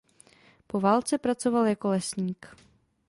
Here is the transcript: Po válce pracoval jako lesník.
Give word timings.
Po 0.67 0.79
válce 0.79 1.17
pracoval 1.17 1.65
jako 1.65 1.87
lesník. 1.87 2.55